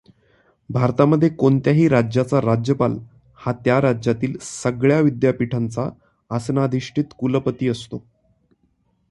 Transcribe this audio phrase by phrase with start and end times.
[0.69, 2.97] भारतामध्ये कोणत्याही राज्याचा राज्यपाल
[3.39, 5.89] हा त्या राज्यातील सगळ्या विद्यापीठांचा
[6.31, 8.03] आसनाधिष्ठीत कुलपती असतो.